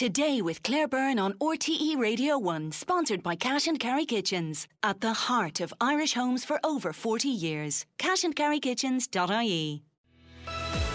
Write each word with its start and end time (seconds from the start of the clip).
Today 0.00 0.40
with 0.40 0.62
Claire 0.62 0.88
Byrne 0.88 1.18
on 1.18 1.34
RTE 1.34 1.98
Radio 1.98 2.38
1, 2.38 2.72
sponsored 2.72 3.22
by 3.22 3.36
Cash 3.36 3.66
and 3.66 3.78
Carry 3.78 4.06
Kitchens. 4.06 4.66
At 4.82 5.02
the 5.02 5.12
heart 5.12 5.60
of 5.60 5.74
Irish 5.78 6.14
homes 6.14 6.42
for 6.42 6.58
over 6.64 6.94
40 6.94 7.28
years. 7.28 7.84
cashandcarrykitchens.ie. 7.98 9.82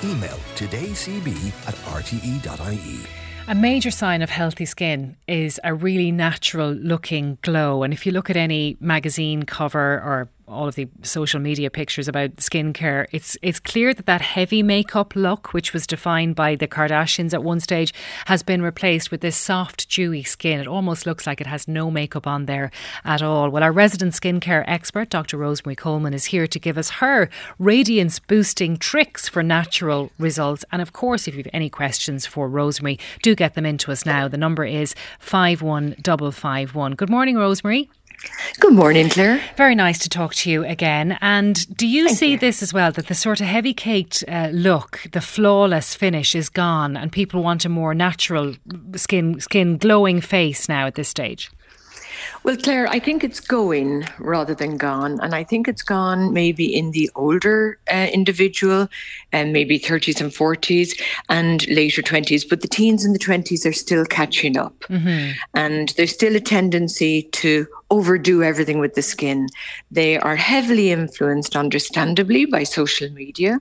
Email 0.03 0.39
todaycb 0.55 1.67
at 1.67 1.75
rte.ie. 1.75 2.99
A 3.47 3.53
major 3.53 3.91
sign 3.91 4.23
of 4.23 4.31
healthy 4.31 4.65
skin 4.65 5.17
is 5.27 5.59
a 5.63 5.75
really 5.75 6.11
natural 6.11 6.71
looking 6.71 7.37
glow. 7.43 7.83
And 7.83 7.93
if 7.93 8.07
you 8.07 8.11
look 8.11 8.31
at 8.31 8.37
any 8.37 8.75
magazine 8.79 9.43
cover 9.43 10.01
or 10.01 10.29
all 10.47 10.67
of 10.67 10.75
the 10.75 10.87
social 11.01 11.39
media 11.39 11.69
pictures 11.69 12.07
about 12.07 12.35
skincare, 12.37 13.07
it's 13.11 13.37
it's 13.41 13.59
clear 13.59 13.93
that 13.93 14.05
that 14.05 14.21
heavy 14.21 14.61
makeup 14.61 15.15
look, 15.15 15.53
which 15.53 15.73
was 15.73 15.87
defined 15.87 16.35
by 16.35 16.55
the 16.55 16.67
Kardashians 16.67 17.33
at 17.33 17.43
one 17.43 17.59
stage, 17.59 17.93
has 18.25 18.43
been 18.43 18.61
replaced 18.61 19.11
with 19.11 19.21
this 19.21 19.35
soft, 19.35 19.89
dewy 19.89 20.23
skin. 20.23 20.59
It 20.59 20.67
almost 20.67 21.05
looks 21.05 21.25
like 21.25 21.41
it 21.41 21.47
has 21.47 21.67
no 21.67 21.89
makeup 21.89 22.27
on 22.27 22.45
there 22.45 22.71
at 23.03 23.21
all. 23.21 23.49
Well, 23.49 23.63
our 23.63 23.71
resident 23.71 24.13
skincare 24.13 24.63
expert, 24.67 25.09
Dr. 25.09 25.37
Rosemary 25.37 25.75
Coleman, 25.75 26.13
is 26.13 26.25
here 26.25 26.47
to 26.47 26.59
give 26.59 26.77
us 26.77 26.89
her 27.01 27.29
radiance 27.59 28.19
boosting 28.19 28.77
tricks 28.77 29.27
for 29.27 29.41
natural 29.41 30.11
results. 30.19 30.63
And 30.71 30.81
of 30.81 30.93
course, 30.93 31.27
if 31.27 31.35
you 31.35 31.43
have 31.43 31.51
any 31.53 31.69
questions 31.69 32.25
for 32.25 32.47
Rosemary, 32.47 32.99
do 33.21 33.35
get 33.35 33.55
them 33.55 33.65
into 33.65 33.91
us 33.91 34.05
now. 34.05 34.27
The 34.27 34.37
number 34.37 34.65
is 34.65 34.95
five 35.19 35.61
one 35.61 35.95
double 36.01 36.31
five 36.31 36.75
one. 36.75 36.93
Good 36.93 37.09
morning, 37.09 37.35
Rosemary. 37.35 37.89
Good 38.59 38.73
morning, 38.73 39.09
Claire. 39.09 39.41
Very 39.57 39.75
nice 39.75 39.99
to 39.99 40.09
talk 40.09 40.33
to 40.35 40.49
you 40.49 40.63
again. 40.63 41.17
And 41.21 41.77
do 41.77 41.87
you 41.87 42.05
Thank 42.07 42.17
see 42.17 42.31
you. 42.31 42.37
this 42.39 42.63
as 42.63 42.73
well 42.73 42.91
that 42.93 43.07
the 43.07 43.15
sort 43.15 43.41
of 43.41 43.47
heavy 43.47 43.73
caked 43.73 44.23
uh, 44.27 44.49
look, 44.51 45.01
the 45.11 45.21
flawless 45.21 45.93
finish 45.95 46.35
is 46.35 46.49
gone, 46.49 46.95
and 46.95 47.11
people 47.11 47.43
want 47.43 47.65
a 47.65 47.69
more 47.69 47.93
natural 47.93 48.55
skin, 48.95 49.39
skin 49.39 49.77
glowing 49.77 50.21
face 50.21 50.69
now 50.69 50.87
at 50.87 50.95
this 50.95 51.09
stage? 51.09 51.51
Well, 52.43 52.57
Claire, 52.57 52.87
I 52.87 52.99
think 52.99 53.23
it's 53.23 53.39
going 53.39 54.05
rather 54.19 54.53
than 54.53 54.77
gone. 54.77 55.19
And 55.21 55.33
I 55.33 55.43
think 55.43 55.67
it's 55.67 55.81
gone 55.81 56.33
maybe 56.33 56.65
in 56.65 56.91
the 56.91 57.09
older 57.15 57.79
uh, 57.91 58.07
individual 58.13 58.87
and 59.31 59.51
maybe 59.51 59.79
30s 59.79 60.21
and 60.21 60.31
40s 60.31 60.99
and 61.29 61.67
later 61.67 62.01
20s. 62.01 62.47
But 62.47 62.61
the 62.61 62.67
teens 62.67 63.03
and 63.03 63.15
the 63.15 63.19
20s 63.19 63.65
are 63.67 63.73
still 63.73 64.05
catching 64.05 64.57
up. 64.57 64.77
Mm-hmm. 64.81 65.31
And 65.53 65.89
there's 65.97 66.13
still 66.13 66.35
a 66.35 66.39
tendency 66.39 67.23
to 67.33 67.67
overdo 67.91 68.43
everything 68.43 68.79
with 68.79 68.95
the 68.95 69.01
skin. 69.01 69.47
They 69.91 70.17
are 70.17 70.35
heavily 70.35 70.91
influenced, 70.91 71.55
understandably, 71.55 72.45
by 72.45 72.63
social 72.63 73.09
media. 73.11 73.59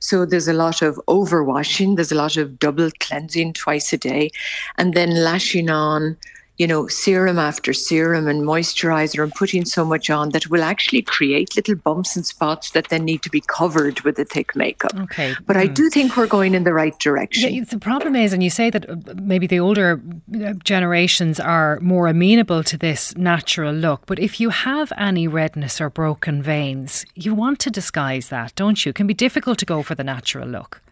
So 0.00 0.24
there's 0.24 0.48
a 0.48 0.52
lot 0.52 0.82
of 0.82 1.00
overwashing, 1.08 1.96
there's 1.96 2.12
a 2.12 2.16
lot 2.16 2.36
of 2.36 2.58
double 2.58 2.90
cleansing 3.00 3.54
twice 3.54 3.92
a 3.92 3.98
day, 3.98 4.30
and 4.78 4.94
then 4.94 5.22
lashing 5.22 5.70
on 5.70 6.16
you 6.58 6.66
know, 6.66 6.86
serum 6.86 7.38
after 7.38 7.72
serum 7.72 8.28
and 8.28 8.42
moisturizer 8.42 9.22
and 9.22 9.34
putting 9.34 9.64
so 9.64 9.84
much 9.84 10.08
on 10.08 10.30
that 10.30 10.48
will 10.48 10.62
actually 10.62 11.02
create 11.02 11.56
little 11.56 11.74
bumps 11.74 12.14
and 12.14 12.24
spots 12.24 12.70
that 12.70 12.88
then 12.88 13.04
need 13.04 13.22
to 13.22 13.30
be 13.30 13.40
covered 13.40 14.00
with 14.02 14.18
a 14.18 14.24
thick 14.24 14.54
makeup. 14.54 14.94
Okay. 14.94 15.34
But 15.46 15.56
mm. 15.56 15.60
I 15.60 15.66
do 15.66 15.90
think 15.90 16.16
we're 16.16 16.28
going 16.28 16.54
in 16.54 16.62
the 16.62 16.72
right 16.72 16.96
direction. 17.00 17.52
Yeah, 17.52 17.64
the 17.64 17.78
problem 17.78 18.14
is, 18.14 18.32
and 18.32 18.42
you 18.42 18.50
say 18.50 18.70
that 18.70 18.88
uh, 18.88 18.96
maybe 19.20 19.46
the 19.48 19.58
older 19.58 20.00
uh, 20.34 20.52
generations 20.62 21.40
are 21.40 21.80
more 21.80 22.06
amenable 22.06 22.62
to 22.64 22.78
this 22.78 23.16
natural 23.16 23.72
look, 23.72 24.06
but 24.06 24.20
if 24.20 24.38
you 24.38 24.50
have 24.50 24.92
any 24.96 25.26
redness 25.26 25.80
or 25.80 25.90
broken 25.90 26.40
veins, 26.40 27.04
you 27.16 27.34
want 27.34 27.58
to 27.60 27.70
disguise 27.70 28.28
that, 28.28 28.54
don't 28.54 28.84
you? 28.84 28.90
It 28.90 28.94
can 28.94 29.08
be 29.08 29.14
difficult 29.14 29.58
to 29.58 29.66
go 29.66 29.82
for 29.82 29.96
the 29.96 30.04
natural 30.04 30.46
look. 30.46 30.82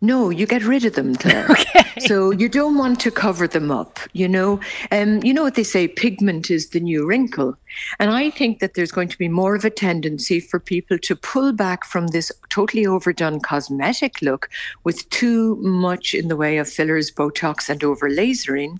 No, 0.00 0.30
you 0.30 0.46
get 0.46 0.64
rid 0.64 0.84
of 0.84 0.94
them, 0.94 1.14
Claire. 1.14 1.46
okay. 1.50 1.84
So 2.00 2.30
you 2.30 2.48
don't 2.48 2.76
want 2.76 3.00
to 3.00 3.10
cover 3.10 3.48
them 3.48 3.70
up, 3.70 3.98
you 4.12 4.28
know. 4.28 4.60
Um, 4.92 5.22
you 5.22 5.32
know 5.32 5.42
what 5.42 5.54
they 5.54 5.62
say, 5.62 5.88
pigment 5.88 6.50
is 6.50 6.70
the 6.70 6.80
new 6.80 7.06
wrinkle. 7.06 7.56
And 7.98 8.10
I 8.10 8.30
think 8.30 8.60
that 8.60 8.74
there's 8.74 8.92
going 8.92 9.08
to 9.08 9.18
be 9.18 9.28
more 9.28 9.54
of 9.54 9.64
a 9.64 9.70
tendency 9.70 10.40
for 10.40 10.60
people 10.60 10.98
to 10.98 11.16
pull 11.16 11.52
back 11.52 11.84
from 11.84 12.08
this 12.08 12.30
totally 12.50 12.86
overdone 12.86 13.40
cosmetic 13.40 14.20
look 14.20 14.50
with 14.84 15.08
too 15.10 15.56
much 15.56 16.14
in 16.14 16.28
the 16.28 16.36
way 16.36 16.58
of 16.58 16.68
fillers, 16.68 17.10
Botox, 17.10 17.68
and 17.68 17.82
over 17.82 18.10
lasering. 18.10 18.78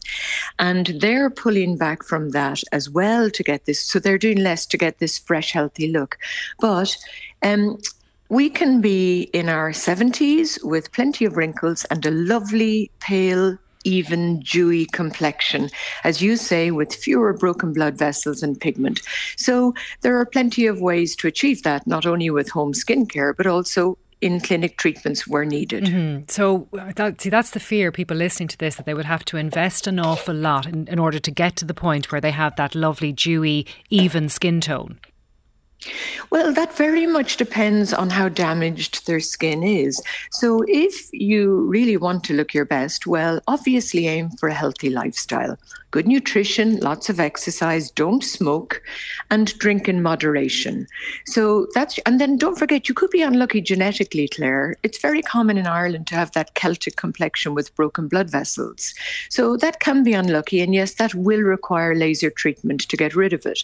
And 0.58 0.88
they're 1.00 1.30
pulling 1.30 1.78
back 1.78 2.04
from 2.04 2.30
that 2.30 2.62
as 2.72 2.90
well 2.90 3.30
to 3.30 3.42
get 3.42 3.64
this. 3.64 3.80
So 3.80 3.98
they're 3.98 4.18
doing 4.18 4.38
less 4.38 4.66
to 4.66 4.76
get 4.76 4.98
this 4.98 5.18
fresh, 5.18 5.52
healthy 5.52 5.88
look. 5.88 6.18
But 6.60 6.96
um, 7.42 7.78
we 8.28 8.50
can 8.50 8.80
be 8.80 9.22
in 9.32 9.48
our 9.48 9.70
70s 9.70 10.62
with 10.64 10.92
plenty 10.92 11.24
of 11.24 11.36
wrinkles 11.36 11.84
and 11.86 12.04
a 12.04 12.10
lovely, 12.10 12.90
pale, 13.00 13.56
even 13.84 14.40
dewy 14.40 14.86
complexion, 14.86 15.70
as 16.02 16.20
you 16.20 16.36
say, 16.36 16.72
with 16.72 16.92
fewer 16.92 17.32
broken 17.32 17.72
blood 17.72 17.96
vessels 17.96 18.42
and 18.42 18.60
pigment. 18.60 19.00
So 19.36 19.74
there 20.00 20.18
are 20.18 20.26
plenty 20.26 20.66
of 20.66 20.80
ways 20.80 21.14
to 21.16 21.28
achieve 21.28 21.62
that, 21.62 21.86
not 21.86 22.04
only 22.04 22.28
with 22.30 22.50
home 22.50 22.72
skincare, 22.72 23.34
but 23.36 23.46
also 23.46 23.96
in 24.20 24.40
clinic 24.40 24.78
treatments 24.78 25.26
where 25.28 25.44
needed. 25.44 25.84
Mm-hmm. 25.84 26.24
So, 26.28 26.66
that, 26.72 27.20
see, 27.20 27.28
that's 27.28 27.50
the 27.50 27.60
fear 27.60 27.92
people 27.92 28.16
listening 28.16 28.48
to 28.48 28.58
this 28.58 28.76
that 28.76 28.86
they 28.86 28.94
would 28.94 29.04
have 29.04 29.24
to 29.26 29.36
invest 29.36 29.86
an 29.86 30.00
awful 30.00 30.34
lot 30.34 30.66
in, 30.66 30.88
in 30.88 30.98
order 30.98 31.18
to 31.18 31.30
get 31.30 31.54
to 31.56 31.64
the 31.64 31.74
point 31.74 32.10
where 32.10 32.20
they 32.20 32.30
have 32.30 32.56
that 32.56 32.74
lovely, 32.74 33.12
dewy, 33.12 33.66
even 33.90 34.28
skin 34.28 34.60
tone. 34.60 34.98
Well, 36.30 36.52
that 36.52 36.76
very 36.76 37.06
much 37.06 37.36
depends 37.36 37.92
on 37.92 38.10
how 38.10 38.28
damaged 38.28 39.06
their 39.06 39.20
skin 39.20 39.62
is. 39.62 40.02
So, 40.30 40.64
if 40.66 41.08
you 41.12 41.66
really 41.68 41.96
want 41.96 42.24
to 42.24 42.34
look 42.34 42.54
your 42.54 42.64
best, 42.64 43.06
well, 43.06 43.40
obviously 43.46 44.08
aim 44.08 44.30
for 44.30 44.48
a 44.48 44.54
healthy 44.54 44.90
lifestyle 44.90 45.56
good 45.96 46.06
nutrition, 46.06 46.78
lots 46.80 47.08
of 47.08 47.18
exercise, 47.18 47.90
don't 47.90 48.22
smoke, 48.22 48.82
and 49.30 49.58
drink 49.58 49.88
in 49.88 50.02
moderation. 50.02 50.86
So 51.24 51.68
that's, 51.74 51.98
and 52.04 52.20
then 52.20 52.36
don't 52.36 52.58
forget, 52.58 52.86
you 52.86 52.94
could 52.94 53.08
be 53.08 53.22
unlucky 53.22 53.62
genetically, 53.62 54.28
Claire. 54.28 54.76
It's 54.82 55.00
very 55.00 55.22
common 55.22 55.56
in 55.56 55.66
Ireland 55.66 56.06
to 56.08 56.14
have 56.14 56.32
that 56.32 56.54
Celtic 56.54 56.96
complexion 56.96 57.54
with 57.54 57.74
broken 57.76 58.08
blood 58.08 58.28
vessels. 58.28 58.92
So 59.30 59.56
that 59.56 59.80
can 59.80 60.02
be 60.02 60.12
unlucky. 60.12 60.60
And 60.60 60.74
yes, 60.74 60.94
that 60.94 61.14
will 61.14 61.40
require 61.40 61.94
laser 61.94 62.28
treatment 62.28 62.82
to 62.82 62.96
get 62.98 63.16
rid 63.16 63.32
of 63.32 63.46
it. 63.46 63.62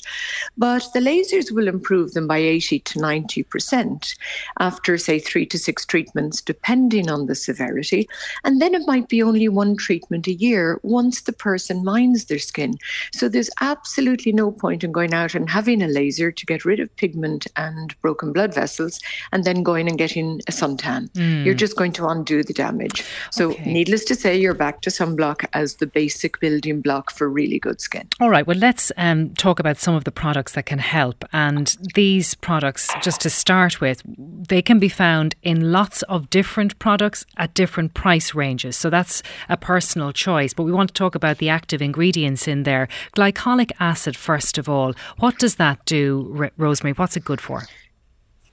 But 0.56 0.88
the 0.94 1.00
lasers 1.00 1.52
will 1.52 1.68
improve 1.68 2.01
them 2.10 2.26
by 2.26 2.38
80 2.38 2.80
to 2.80 2.98
90% 2.98 4.16
after, 4.60 4.98
say, 4.98 5.18
three 5.18 5.46
to 5.46 5.58
six 5.58 5.86
treatments, 5.86 6.40
depending 6.40 7.08
on 7.08 7.26
the 7.26 7.34
severity. 7.34 8.08
And 8.44 8.60
then 8.60 8.74
it 8.74 8.86
might 8.86 9.08
be 9.08 9.22
only 9.22 9.48
one 9.48 9.76
treatment 9.76 10.26
a 10.26 10.32
year 10.32 10.80
once 10.82 11.22
the 11.22 11.32
person 11.32 11.84
minds 11.84 12.26
their 12.26 12.38
skin. 12.38 12.74
So 13.12 13.28
there's 13.28 13.50
absolutely 13.60 14.32
no 14.32 14.50
point 14.50 14.84
in 14.84 14.92
going 14.92 15.14
out 15.14 15.34
and 15.34 15.48
having 15.48 15.82
a 15.82 15.88
laser 15.88 16.32
to 16.32 16.46
get 16.46 16.64
rid 16.64 16.80
of 16.80 16.94
pigment 16.96 17.46
and 17.56 17.98
broken 18.00 18.32
blood 18.32 18.54
vessels 18.54 19.00
and 19.32 19.44
then 19.44 19.62
going 19.62 19.88
and 19.88 19.98
getting 19.98 20.40
a 20.48 20.52
suntan. 20.52 21.10
Mm. 21.12 21.44
You're 21.44 21.54
just 21.54 21.76
going 21.76 21.92
to 21.92 22.06
undo 22.06 22.42
the 22.42 22.52
damage. 22.52 23.04
So, 23.30 23.52
okay. 23.52 23.72
needless 23.72 24.04
to 24.06 24.14
say, 24.14 24.36
you're 24.36 24.54
back 24.54 24.80
to 24.82 24.90
sunblock 24.90 25.46
as 25.52 25.76
the 25.76 25.86
basic 25.86 26.40
building 26.40 26.80
block 26.80 27.10
for 27.10 27.28
really 27.28 27.58
good 27.58 27.80
skin. 27.80 28.08
All 28.20 28.30
right, 28.30 28.46
well, 28.46 28.56
let's 28.56 28.92
um, 28.96 29.30
talk 29.34 29.58
about 29.58 29.78
some 29.78 29.94
of 29.94 30.04
the 30.04 30.12
products 30.12 30.52
that 30.52 30.66
can 30.66 30.78
help. 30.78 31.24
And 31.32 31.76
these 31.94 32.34
products, 32.34 32.90
just 33.02 33.20
to 33.22 33.30
start 33.30 33.80
with, 33.80 34.02
they 34.06 34.62
can 34.62 34.78
be 34.78 34.88
found 34.88 35.34
in 35.42 35.72
lots 35.72 36.02
of 36.02 36.30
different 36.30 36.78
products 36.78 37.24
at 37.36 37.54
different 37.54 37.94
price 37.94 38.34
ranges. 38.34 38.76
So, 38.76 38.90
that's 38.90 39.22
a 39.48 39.56
personal 39.56 40.12
choice. 40.12 40.54
But 40.54 40.64
we 40.64 40.72
want 40.72 40.90
to 40.90 40.94
talk 40.94 41.14
about 41.14 41.38
the 41.38 41.48
active 41.48 41.82
ingredients 41.82 42.48
in 42.48 42.62
there. 42.64 42.88
Glycolic 43.16 43.72
acid, 43.80 44.16
first 44.16 44.58
of 44.58 44.68
all. 44.68 44.94
What 45.18 45.38
does 45.38 45.56
that 45.56 45.84
do, 45.84 46.50
Rosemary? 46.56 46.94
What's 46.94 47.16
it 47.16 47.24
good 47.24 47.40
for? 47.40 47.62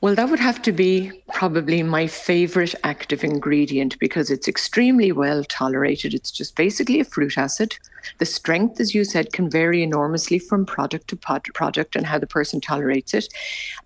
Well, 0.01 0.15
that 0.15 0.29
would 0.29 0.39
have 0.39 0.61
to 0.61 0.71
be 0.71 1.11
probably 1.33 1.83
my 1.83 2.07
favorite 2.07 2.73
active 2.85 3.21
ingredient 3.21 3.99
because 3.99 4.31
it's 4.31 4.47
extremely 4.47 5.11
well 5.11 5.43
tolerated. 5.43 6.13
It's 6.13 6.31
just 6.31 6.55
basically 6.55 7.01
a 7.01 7.03
fruit 7.03 7.37
acid. 7.37 7.77
The 8.17 8.25
strength, 8.25 8.79
as 8.79 8.95
you 8.95 9.03
said, 9.03 9.33
can 9.33 9.49
vary 9.49 9.83
enormously 9.83 10.39
from 10.39 10.65
product 10.65 11.09
to 11.09 11.17
pod- 11.17 11.53
product 11.53 11.97
and 11.97 12.05
how 12.05 12.17
the 12.17 12.27
person 12.27 12.61
tolerates 12.61 13.13
it. 13.13 13.27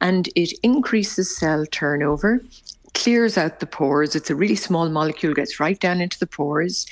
And 0.01 0.29
it 0.35 0.53
increases 0.61 1.35
cell 1.35 1.65
turnover, 1.65 2.43
clears 2.93 3.35
out 3.35 3.59
the 3.59 3.65
pores. 3.65 4.15
It's 4.15 4.29
a 4.29 4.35
really 4.35 4.55
small 4.55 4.89
molecule, 4.89 5.33
gets 5.33 5.59
right 5.59 5.79
down 5.79 5.99
into 5.99 6.19
the 6.19 6.27
pores, 6.27 6.85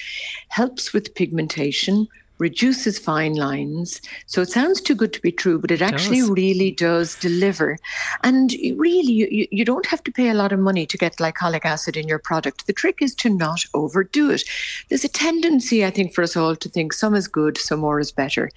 helps 0.48 0.94
with 0.94 1.14
pigmentation, 1.14 2.08
reduces 2.42 2.98
fine 2.98 3.36
lines. 3.36 4.02
So 4.26 4.42
it 4.42 4.50
sounds 4.50 4.82
too 4.82 4.96
good 4.96 5.14
to 5.14 5.22
be 5.22 5.32
true, 5.32 5.60
but 5.60 5.70
it, 5.70 5.82
it 5.82 5.94
actually 5.94 6.22
does. 6.22 6.30
really 6.32 6.72
does 6.72 7.16
deliver. 7.20 7.78
And 8.24 8.52
really, 8.76 9.14
you, 9.14 9.48
you 9.52 9.64
don't 9.64 9.86
have 9.86 10.04
to 10.06 10.12
pay 10.12 10.30
a 10.30 10.34
lot 10.34 10.52
of 10.52 10.60
money 10.60 10.88
to 10.88 10.98
get 10.98 11.18
glycolic 11.18 11.66
acid 11.66 11.96
in 11.96 12.08
your 12.08 12.18
product. 12.18 12.66
The 12.66 12.74
trick 12.74 12.98
is 13.00 13.14
to 13.16 13.30
not 13.30 13.64
overdo 13.76 14.32
it. 14.32 14.44
There's 14.90 15.04
a 15.04 15.08
tendency, 15.08 15.86
I 15.86 15.92
think, 15.92 16.14
for 16.14 16.24
us 16.24 16.36
all 16.36 16.56
to 16.56 16.70
think 16.70 16.94
some 16.94 17.14
is 17.14 17.28
good, 17.28 17.60
some 17.60 17.80
more 17.80 18.00
is 18.00 18.12
better. 18.12 18.50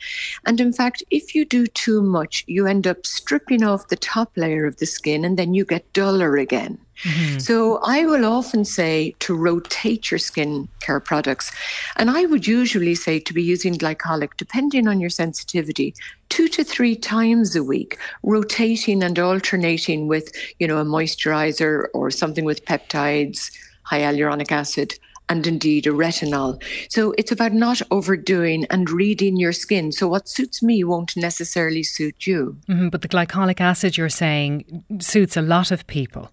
And 0.46 0.60
in 0.60 0.72
fact, 0.72 1.02
if 1.10 1.34
you 1.34 1.44
do 1.44 1.66
too 1.66 2.00
much, 2.02 2.42
you 2.46 2.66
end 2.66 2.86
up 2.86 3.04
stripping 3.04 3.62
off 3.62 3.88
the 3.88 3.96
top 3.96 4.32
layer 4.36 4.64
of 4.64 4.78
the 4.78 4.86
skin 4.86 5.26
and 5.26 5.38
then 5.38 5.52
you 5.52 5.66
get 5.66 5.92
duller 5.92 6.38
again. 6.38 6.78
Mm-hmm. 7.02 7.38
So 7.38 7.78
I 7.82 8.04
will 8.04 8.24
often 8.24 8.64
say 8.64 9.14
to 9.20 9.34
rotate 9.34 10.10
your 10.10 10.18
skin 10.18 10.68
care 10.80 11.00
products. 11.00 11.52
And 11.96 12.10
I 12.10 12.26
would 12.26 12.46
usually 12.46 12.94
say 12.94 13.18
to 13.20 13.34
be 13.34 13.42
using 13.42 13.74
glycolic, 13.74 14.30
depending 14.36 14.88
on 14.88 15.00
your 15.00 15.10
sensitivity, 15.10 15.94
two 16.28 16.48
to 16.48 16.64
three 16.64 16.96
times 16.96 17.56
a 17.56 17.64
week, 17.64 17.98
rotating 18.22 19.02
and 19.02 19.18
alternating 19.18 20.06
with, 20.06 20.32
you 20.58 20.66
know, 20.66 20.78
a 20.78 20.84
moisturizer 20.84 21.86
or 21.94 22.10
something 22.10 22.44
with 22.44 22.64
peptides, 22.64 23.50
hyaluronic 23.90 24.50
acid 24.50 24.98
and 25.28 25.46
indeed 25.46 25.86
a 25.86 25.90
retinol. 25.90 26.62
So 26.88 27.14
it's 27.16 27.32
about 27.32 27.52
not 27.52 27.80
overdoing 27.90 28.66
and 28.70 28.90
reading 28.90 29.36
your 29.36 29.52
skin. 29.52 29.92
So 29.92 30.08
what 30.08 30.28
suits 30.28 30.62
me 30.62 30.84
won't 30.84 31.16
necessarily 31.16 31.82
suit 31.82 32.26
you. 32.26 32.56
Mm-hmm, 32.68 32.88
but 32.88 33.02
the 33.02 33.08
glycolic 33.08 33.60
acid 33.60 33.96
you're 33.96 34.08
saying 34.08 34.84
suits 35.00 35.36
a 35.36 35.42
lot 35.42 35.70
of 35.70 35.86
people. 35.86 36.30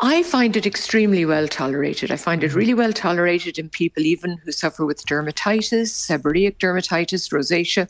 I 0.00 0.22
find 0.24 0.56
it 0.58 0.66
extremely 0.66 1.24
well 1.24 1.48
tolerated. 1.48 2.10
I 2.10 2.16
find 2.16 2.44
it 2.44 2.48
mm-hmm. 2.48 2.58
really 2.58 2.74
well 2.74 2.92
tolerated 2.92 3.58
in 3.58 3.70
people 3.70 4.04
even 4.04 4.36
who 4.44 4.52
suffer 4.52 4.84
with 4.84 5.06
dermatitis, 5.06 5.88
seborrheic 5.88 6.58
dermatitis, 6.58 7.32
rosacea. 7.32 7.88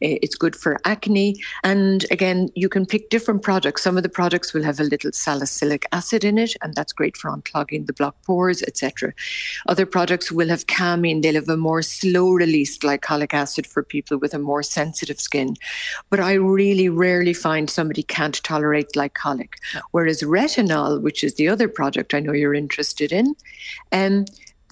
It's 0.00 0.34
good 0.34 0.56
for 0.56 0.80
acne. 0.84 1.36
And 1.62 2.06
again, 2.10 2.48
you 2.56 2.68
can 2.68 2.86
pick 2.86 3.08
different 3.08 3.44
products. 3.44 3.84
Some 3.84 3.96
of 3.96 4.02
the 4.02 4.08
products 4.08 4.52
will 4.52 4.64
have 4.64 4.80
a 4.80 4.84
little 4.84 5.12
salicylic 5.12 5.86
acid 5.92 6.24
in 6.24 6.38
it, 6.38 6.56
and 6.60 6.74
that's 6.74 6.92
great 6.92 7.16
for 7.16 7.30
unclogging 7.30 7.86
the 7.86 7.92
blocked 7.92 8.24
pores, 8.24 8.60
etc. 8.62 9.12
Other 9.66 9.86
products 9.86 10.32
will 10.32 10.48
have 10.48 10.66
cammine. 10.66 11.22
They'll 11.22 11.34
have 11.34 11.48
a 11.48 11.56
more 11.56 11.82
slow 11.82 12.32
release 12.32 12.76
glycolic 12.76 13.32
acid 13.32 13.64
for 13.64 13.84
people 13.84 14.18
with 14.18 14.34
a 14.34 14.40
more 14.40 14.64
sensitive 14.64 15.20
skin. 15.20 15.54
But 16.10 16.18
I 16.18 16.32
really 16.32 16.88
rarely 16.88 17.32
find 17.32 17.70
somebody 17.70 18.02
can't 18.02 18.42
tolerate 18.42 18.90
glycolic. 18.92 19.50
Whereas 19.92 20.22
retinol, 20.22 21.00
which 21.00 21.22
is 21.22 21.34
the 21.34 21.43
the 21.44 21.52
other 21.52 21.68
project 21.68 22.14
I 22.14 22.20
know 22.20 22.32
you're 22.32 22.54
interested 22.54 23.12
in, 23.12 23.34
um, 23.92 24.24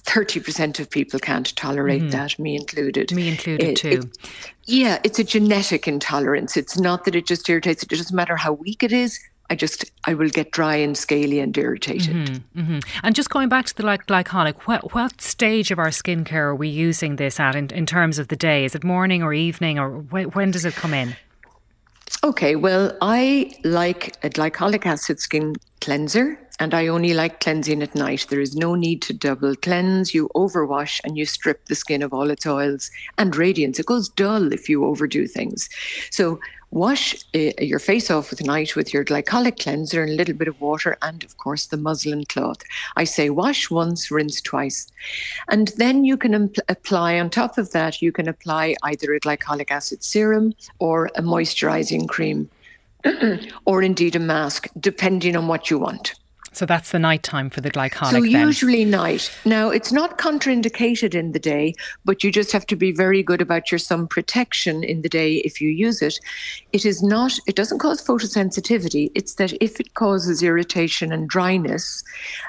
30% 0.05 0.79
of 0.79 0.89
people 0.89 1.19
can't 1.19 1.55
tolerate 1.55 2.01
mm-hmm. 2.01 2.09
that, 2.09 2.39
me 2.39 2.55
included. 2.55 3.11
Me 3.13 3.29
included 3.29 3.69
it, 3.69 3.75
too. 3.77 3.89
It, 3.89 4.17
yeah, 4.65 4.99
it's 5.03 5.19
a 5.19 5.23
genetic 5.23 5.87
intolerance. 5.87 6.57
It's 6.57 6.79
not 6.79 7.05
that 7.05 7.15
it 7.15 7.27
just 7.27 7.47
irritates, 7.47 7.83
it 7.83 7.89
doesn't 7.89 8.15
matter 8.15 8.35
how 8.35 8.53
weak 8.53 8.81
it 8.81 8.91
is. 8.91 9.19
I 9.49 9.55
just 9.55 9.91
I 10.05 10.15
will 10.15 10.29
get 10.29 10.51
dry 10.51 10.77
and 10.77 10.97
scaly 10.97 11.39
and 11.39 11.55
irritated. 11.55 12.15
Mm-hmm, 12.15 12.59
mm-hmm. 12.59 12.79
And 13.03 13.13
just 13.13 13.29
going 13.29 13.49
back 13.49 13.65
to 13.67 13.75
the 13.75 13.85
like 13.85 14.07
glycolic, 14.07 14.55
what 14.63 14.95
what 14.95 15.21
stage 15.21 15.69
of 15.69 15.77
our 15.77 15.89
skincare 15.89 16.47
are 16.47 16.55
we 16.55 16.69
using 16.69 17.17
this 17.17 17.39
at 17.39 17.55
in, 17.55 17.69
in 17.71 17.85
terms 17.85 18.17
of 18.17 18.29
the 18.29 18.37
day? 18.37 18.65
Is 18.65 18.73
it 18.73 18.83
morning 18.83 19.21
or 19.21 19.33
evening, 19.33 19.77
or 19.77 19.99
wh- 20.03 20.33
when 20.33 20.49
does 20.51 20.65
it 20.65 20.73
come 20.73 20.93
in? 20.93 21.15
Okay, 22.23 22.55
well, 22.55 22.97
I 23.01 23.53
like 23.65 24.15
a 24.23 24.29
glycolic 24.29 24.85
acid 24.85 25.19
skin 25.19 25.55
cleanser 25.81 26.39
and 26.59 26.73
I 26.73 26.87
only 26.87 27.13
like 27.13 27.39
cleansing 27.39 27.81
at 27.81 27.95
night. 27.95 28.27
There 28.29 28.41
is 28.41 28.55
no 28.55 28.75
need 28.75 29.01
to 29.03 29.13
double 29.13 29.55
cleanse. 29.55 30.13
You 30.13 30.29
overwash 30.35 30.99
and 31.03 31.17
you 31.17 31.25
strip 31.25 31.65
the 31.65 31.75
skin 31.75 32.03
of 32.03 32.13
all 32.13 32.29
its 32.29 32.45
oils 32.45 32.91
and 33.17 33.35
radiance. 33.35 33.79
It 33.79 33.87
goes 33.87 34.09
dull 34.09 34.53
if 34.53 34.69
you 34.69 34.85
overdo 34.85 35.27
things. 35.27 35.67
So 36.11 36.39
wash 36.73 37.15
uh, 37.35 37.51
your 37.59 37.77
face 37.77 38.09
off 38.09 38.31
with 38.31 38.43
night 38.43 38.75
with 38.75 38.93
your 38.93 39.05
glycolic 39.05 39.59
cleanser 39.59 40.01
and 40.01 40.11
a 40.11 40.15
little 40.15 40.33
bit 40.33 40.47
of 40.47 40.59
water 40.59 40.97
and 41.03 41.23
of 41.23 41.37
course 41.37 41.67
the 41.67 41.77
muslin 41.77 42.25
cloth 42.25 42.63
i 42.97 43.03
say 43.03 43.29
wash 43.29 43.69
once 43.69 44.09
rinse 44.09 44.41
twice 44.41 44.91
and 45.49 45.67
then 45.77 46.03
you 46.03 46.17
can 46.17 46.51
apply 46.69 47.19
on 47.19 47.29
top 47.29 47.59
of 47.59 47.71
that 47.73 48.01
you 48.01 48.11
can 48.11 48.27
apply 48.27 48.75
either 48.81 49.13
a 49.13 49.19
glycolic 49.19 49.69
acid 49.69 50.03
serum 50.03 50.51
or 50.79 51.11
a 51.15 51.21
moisturizing 51.21 52.07
cream 52.07 52.49
or 53.65 53.83
indeed 53.83 54.15
a 54.15 54.19
mask 54.19 54.67
depending 54.79 55.35
on 55.35 55.47
what 55.47 55.69
you 55.69 55.77
want 55.77 56.15
so 56.55 56.65
that's 56.65 56.91
the 56.91 56.99
night 56.99 57.23
time 57.23 57.49
for 57.49 57.61
the 57.61 57.71
glycolic. 57.71 58.11
So 58.11 58.21
then. 58.21 58.29
usually 58.29 58.85
night. 58.85 59.31
Now 59.45 59.69
it's 59.69 59.91
not 59.91 60.17
contraindicated 60.17 61.15
in 61.15 61.31
the 61.31 61.39
day, 61.39 61.73
but 62.05 62.23
you 62.23 62.31
just 62.31 62.51
have 62.51 62.65
to 62.67 62.75
be 62.75 62.91
very 62.91 63.23
good 63.23 63.41
about 63.41 63.71
your 63.71 63.79
sun 63.79 64.07
protection 64.07 64.83
in 64.83 65.01
the 65.01 65.09
day 65.09 65.37
if 65.37 65.61
you 65.61 65.69
use 65.69 66.01
it. 66.01 66.19
It 66.71 66.85
is 66.85 67.01
not. 67.01 67.37
It 67.47 67.55
doesn't 67.55 67.79
cause 67.79 68.05
photosensitivity. 68.05 69.11
It's 69.15 69.35
that 69.35 69.53
if 69.61 69.79
it 69.79 69.93
causes 69.93 70.43
irritation 70.43 71.11
and 71.11 71.27
dryness, 71.27 72.03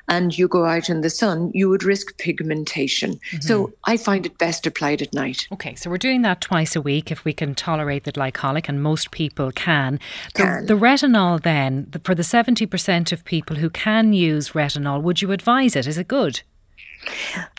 and 0.08 0.36
you 0.36 0.48
go 0.48 0.64
out 0.66 0.90
in 0.90 1.00
the 1.00 1.10
sun, 1.10 1.50
you 1.54 1.68
would 1.68 1.84
risk 1.84 2.16
pigmentation. 2.18 3.14
Mm-hmm. 3.14 3.40
So 3.40 3.72
I 3.84 3.96
find 3.96 4.26
it 4.26 4.38
best 4.38 4.66
applied 4.66 5.02
at 5.02 5.14
night. 5.14 5.46
Okay, 5.52 5.74
so 5.74 5.88
we're 5.88 5.98
doing 5.98 6.22
that 6.22 6.40
twice 6.40 6.76
a 6.76 6.82
week 6.82 7.10
if 7.10 7.24
we 7.24 7.32
can 7.32 7.54
tolerate 7.54 8.04
the 8.04 8.12
glycolic, 8.12 8.68
and 8.68 8.82
most 8.82 9.10
people 9.10 9.50
can. 9.52 10.00
can. 10.34 10.66
The, 10.66 10.74
the 10.74 10.80
retinol 10.80 11.42
then 11.42 11.90
for 12.04 12.14
the 12.14 12.24
seventy 12.24 12.66
percent 12.66 13.12
of 13.12 13.24
people 13.24 13.56
who 13.56 13.70
can 13.70 13.93
can 13.94 14.12
use 14.12 14.50
retinol. 14.50 15.02
Would 15.02 15.22
you 15.22 15.30
advise 15.30 15.76
it? 15.76 15.86
Is 15.86 15.98
it 15.98 16.08
good? 16.08 16.42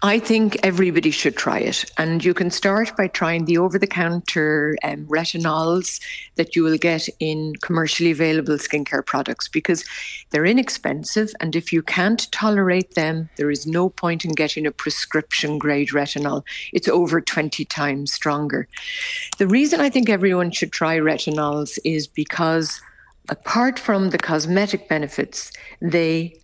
I 0.02 0.18
think 0.20 0.58
everybody 0.64 1.12
should 1.12 1.38
try 1.38 1.60
it. 1.60 1.86
And 1.98 2.26
you 2.26 2.34
can 2.34 2.50
start 2.50 2.98
by 2.98 3.08
trying 3.08 3.46
the 3.46 3.60
over 3.60 3.78
the 3.78 3.88
counter 3.88 4.76
um, 4.84 5.06
retinols 5.06 6.02
that 6.36 6.56
you 6.56 6.64
will 6.64 6.78
get 6.78 7.08
in 7.20 7.54
commercially 7.62 8.12
available 8.12 8.56
skincare 8.56 9.06
products 9.06 9.48
because 9.48 9.86
they're 10.32 10.48
inexpensive. 10.48 11.30
And 11.40 11.56
if 11.56 11.72
you 11.72 11.82
can't 11.84 12.30
tolerate 12.32 12.96
them, 12.96 13.30
there 13.38 13.52
is 13.52 13.66
no 13.68 13.88
point 13.90 14.26
in 14.26 14.34
getting 14.34 14.66
a 14.66 14.72
prescription 14.72 15.60
grade 15.60 15.90
retinol. 15.90 16.44
It's 16.74 16.90
over 16.90 17.22
20 17.22 17.64
times 17.66 18.12
stronger. 18.12 18.68
The 19.38 19.48
reason 19.48 19.80
I 19.80 19.90
think 19.90 20.10
everyone 20.10 20.52
should 20.52 20.72
try 20.72 20.98
retinols 20.98 21.78
is 21.86 22.08
because 22.08 22.82
apart 23.30 23.80
from 23.80 24.10
the 24.10 24.18
cosmetic 24.18 24.88
benefits, 24.90 25.52
they 25.82 26.40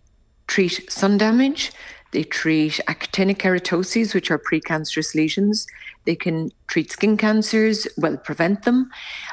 treat 0.46 0.90
sun 0.90 1.18
damage, 1.18 1.72
they 2.12 2.24
treat 2.24 2.78
actinic 2.86 3.38
keratoses, 3.38 4.14
which 4.14 4.30
are 4.30 4.38
precancerous 4.38 5.14
lesions. 5.14 5.66
They 6.04 6.14
can 6.14 6.50
treat 6.66 6.92
skin 6.92 7.16
cancers, 7.16 7.88
well, 7.96 8.18
prevent 8.18 8.64
them. 8.64 8.90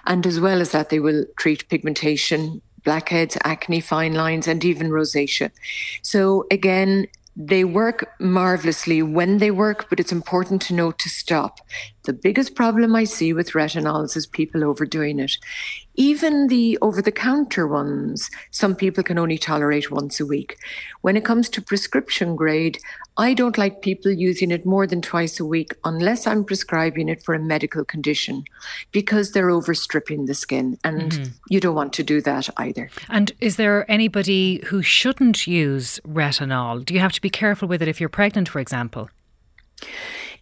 And 0.08 0.26
as 0.26 0.40
well 0.40 0.62
as 0.62 0.72
that, 0.72 0.90
they 0.90 1.00
will 1.00 1.26
treat 1.38 1.68
pigmentation, 1.68 2.62
blackheads, 2.86 3.38
acne, 3.44 3.82
fine 3.82 4.14
lines, 4.14 4.48
and 4.48 4.64
even 4.64 4.92
rosacea. 4.92 5.52
So, 6.04 6.46
again, 6.52 7.08
they 7.36 7.64
work 7.64 8.14
marvelously 8.20 9.02
when 9.02 9.38
they 9.38 9.52
work, 9.52 9.90
but 9.90 10.00
it's 10.00 10.12
important 10.12 10.62
to 10.64 10.74
know 10.74 10.92
to 10.92 11.10
stop. 11.10 11.60
The 12.04 12.14
biggest 12.14 12.56
problem 12.56 12.96
I 12.96 13.06
see 13.06 13.34
with 13.34 13.52
retinols 13.52 14.18
is 14.18 14.26
people 14.26 14.64
overdoing 14.64 15.20
it. 15.20 15.38
Even 16.00 16.48
the 16.48 16.78
over 16.82 17.02
the 17.02 17.12
counter 17.12 17.68
ones, 17.68 18.32
some 18.52 18.74
people 18.74 19.04
can 19.04 19.18
only 19.18 19.38
tolerate 19.38 19.92
once 19.92 20.22
a 20.22 20.26
week. 20.26 20.58
When 21.02 21.18
it 21.18 21.26
comes 21.26 21.50
to 21.50 21.62
prescription 21.62 22.38
grade, 22.38 22.80
I 23.18 23.34
don't 23.34 23.58
like 23.58 23.82
people 23.82 24.10
using 24.10 24.50
it 24.50 24.66
more 24.66 24.88
than 24.88 25.02
twice 25.02 25.42
a 25.42 25.46
week 25.46 25.74
unless 25.84 26.26
I'm 26.26 26.46
prescribing 26.46 27.10
it 27.10 27.22
for 27.22 27.36
a 27.36 27.40
medical 27.40 27.84
condition 27.84 28.46
because 28.94 29.34
they're 29.34 29.50
overstripping 29.50 30.26
the 30.26 30.34
skin 30.34 30.78
and 30.86 31.12
mm-hmm. 31.12 31.32
you 31.50 31.60
don't 31.60 31.76
want 31.76 31.92
to 31.94 32.04
do 32.04 32.22
that 32.22 32.50
either. 32.56 32.90
And 33.10 33.34
is 33.42 33.58
there 33.58 33.84
anybody 33.92 34.64
who 34.68 34.82
shouldn't 34.82 35.48
use 35.48 36.00
retinol? 36.08 36.86
Do 36.86 36.94
you 36.94 37.02
have 37.02 37.12
to 37.12 37.22
be 37.22 37.30
careful 37.30 37.68
with 37.68 37.82
it 37.82 37.90
if 37.90 38.00
you're 38.00 38.08
pregnant, 38.08 38.48
for 38.48 38.62
example? 38.62 39.10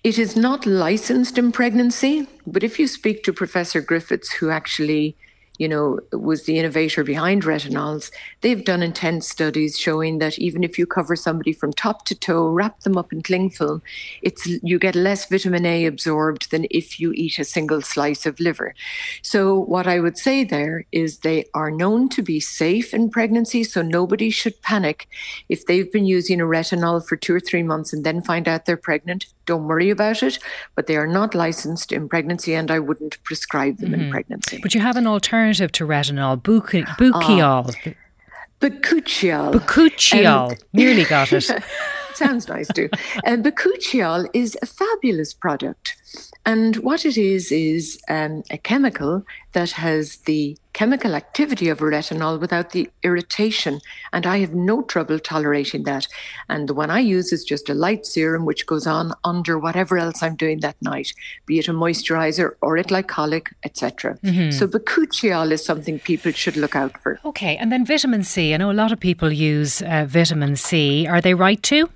It 0.03 0.19
is 0.19 0.35
not 0.35 0.67
licensed 0.67 1.39
in 1.39 1.51
pregnancy, 1.51 2.27
but 2.45 2.63
if 2.63 2.77
you 2.77 2.87
speak 2.87 3.23
to 3.23 3.33
Professor 3.33 3.81
Griffiths, 3.81 4.33
who 4.33 4.51
actually 4.51 5.17
you 5.57 5.67
know, 5.67 5.99
was 6.11 6.43
the 6.43 6.59
innovator 6.59 7.03
behind 7.03 7.43
retinols, 7.43 8.11
they've 8.41 8.63
done 8.63 8.83
intense 8.83 9.27
studies 9.27 9.77
showing 9.77 10.19
that 10.19 10.37
even 10.39 10.63
if 10.63 10.77
you 10.77 10.85
cover 10.85 11.15
somebody 11.15 11.53
from 11.53 11.73
top 11.73 12.05
to 12.05 12.15
toe, 12.15 12.49
wrap 12.49 12.79
them 12.81 12.97
up 12.97 13.11
in 13.11 13.21
cling 13.21 13.49
film, 13.49 13.81
it's 14.21 14.45
you 14.45 14.79
get 14.79 14.95
less 14.95 15.27
vitamin 15.29 15.65
A 15.65 15.85
absorbed 15.85 16.51
than 16.51 16.67
if 16.71 16.99
you 16.99 17.11
eat 17.13 17.39
a 17.39 17.43
single 17.43 17.81
slice 17.81 18.25
of 18.25 18.39
liver. 18.39 18.73
So 19.21 19.59
what 19.59 19.87
I 19.87 19.99
would 19.99 20.17
say 20.17 20.43
there 20.43 20.85
is 20.91 21.19
they 21.19 21.45
are 21.53 21.71
known 21.71 22.09
to 22.09 22.21
be 22.21 22.39
safe 22.39 22.93
in 22.93 23.09
pregnancy, 23.09 23.63
so 23.63 23.81
nobody 23.81 24.29
should 24.29 24.61
panic 24.61 25.07
if 25.49 25.65
they've 25.65 25.91
been 25.91 26.05
using 26.05 26.41
a 26.41 26.45
retinol 26.45 27.05
for 27.05 27.15
two 27.15 27.35
or 27.35 27.39
three 27.39 27.63
months 27.63 27.93
and 27.93 28.03
then 28.03 28.21
find 28.21 28.47
out 28.47 28.65
they're 28.65 28.77
pregnant. 28.77 29.27
Don't 29.47 29.65
worry 29.65 29.89
about 29.89 30.21
it, 30.21 30.37
but 30.75 30.85
they 30.85 30.95
are 30.97 31.07
not 31.07 31.33
licensed 31.33 31.91
in 31.91 32.07
pregnancy, 32.07 32.53
and 32.53 32.69
I 32.69 32.79
wouldn't 32.79 33.21
prescribe 33.23 33.77
them 33.77 33.91
mm-hmm. 33.91 34.01
in 34.01 34.11
pregnancy. 34.11 34.59
But 34.61 34.75
you 34.75 34.81
have 34.81 34.97
an 34.97 35.07
alternative 35.07 35.71
to 35.73 35.87
retinol, 35.87 36.39
Buchiol. 36.39 37.75
Uh. 37.85 37.93
Um, 40.51 40.57
Nearly 40.73 41.05
got 41.05 41.31
it. 41.31 41.49
sounds 42.13 42.47
nice 42.47 42.67
too. 42.67 42.89
Uh, 43.25 43.37
Bakuchiol 43.37 44.27
is 44.33 44.57
a 44.61 44.65
fabulous 44.65 45.33
product. 45.33 45.95
And 46.45 46.77
what 46.77 47.05
it 47.05 47.17
is, 47.17 47.51
is 47.51 47.99
um, 48.07 48.43
a 48.49 48.57
chemical 48.57 49.23
that 49.51 49.71
has 49.71 50.17
the 50.19 50.57
chemical 50.71 51.15
activity 51.15 51.67
of 51.69 51.79
retinol 51.79 52.39
without 52.39 52.69
the 52.69 52.89
irritation. 53.03 53.81
And 54.13 54.25
I 54.25 54.37
have 54.37 54.53
no 54.53 54.83
trouble 54.83 55.19
tolerating 55.19 55.83
that. 55.83 56.07
And 56.47 56.69
the 56.69 56.73
one 56.73 56.89
I 56.89 56.99
use 56.99 57.33
is 57.33 57.43
just 57.43 57.67
a 57.67 57.73
light 57.73 58.05
serum, 58.05 58.45
which 58.45 58.65
goes 58.65 58.85
on 58.85 59.13
under 59.23 59.57
whatever 59.57 59.97
else 59.97 60.21
I'm 60.21 60.35
doing 60.35 60.59
that 60.59 60.77
night, 60.81 61.11
be 61.45 61.59
it 61.59 61.67
a 61.67 61.73
moisturizer 61.73 62.51
or 62.61 62.77
a 62.77 62.83
glycolic, 62.83 63.47
etc. 63.63 64.17
Mm-hmm. 64.23 64.51
So 64.51 64.67
bakuchiol 64.67 65.51
is 65.51 65.65
something 65.65 65.99
people 65.99 66.31
should 66.31 66.55
look 66.55 66.75
out 66.75 66.97
for. 67.01 67.19
Okay. 67.25 67.57
And 67.57 67.71
then 67.71 67.85
vitamin 67.85 68.23
C. 68.23 68.53
I 68.53 68.57
know 68.57 68.71
a 68.71 68.73
lot 68.73 68.91
of 68.91 68.99
people 68.99 69.33
use 69.33 69.81
uh, 69.81 70.05
vitamin 70.07 70.55
C. 70.55 71.07
Are 71.07 71.21
they 71.21 71.33
right 71.33 71.61
too? 71.61 71.89